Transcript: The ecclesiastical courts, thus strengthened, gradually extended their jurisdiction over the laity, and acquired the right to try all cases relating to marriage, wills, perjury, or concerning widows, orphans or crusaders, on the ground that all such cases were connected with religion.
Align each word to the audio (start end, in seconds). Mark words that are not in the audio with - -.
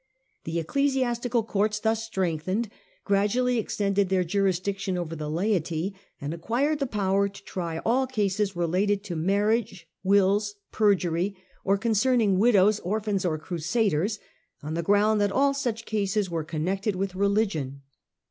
The 0.45 0.57
ecclesiastical 0.59 1.43
courts, 1.43 1.79
thus 1.79 2.03
strengthened, 2.03 2.69
gradually 3.05 3.59
extended 3.59 4.09
their 4.09 4.23
jurisdiction 4.23 4.97
over 4.97 5.15
the 5.15 5.29
laity, 5.29 5.93
and 6.19 6.33
acquired 6.33 6.79
the 6.79 6.89
right 6.91 7.31
to 7.31 7.43
try 7.43 7.77
all 7.85 8.07
cases 8.07 8.55
relating 8.55 9.01
to 9.01 9.15
marriage, 9.15 9.87
wills, 10.03 10.55
perjury, 10.71 11.35
or 11.63 11.77
concerning 11.77 12.39
widows, 12.39 12.79
orphans 12.79 13.25
or 13.25 13.37
crusaders, 13.37 14.17
on 14.63 14.73
the 14.73 14.81
ground 14.81 15.21
that 15.21 15.31
all 15.31 15.53
such 15.53 15.85
cases 15.85 16.31
were 16.31 16.43
connected 16.43 16.95
with 16.95 17.13
religion. 17.13 17.83